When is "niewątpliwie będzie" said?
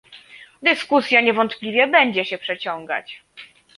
1.21-2.25